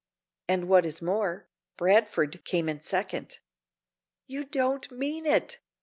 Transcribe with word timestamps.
"And 0.47 0.67
what 0.67 0.83
is 0.87 0.99
more, 0.99 1.47
Bradford 1.77 2.43
came 2.43 2.67
in 2.67 2.81
second." 2.81 3.37
"You 4.25 4.43
don't 4.45 4.89
mean 4.89 5.27
it!" 5.27 5.59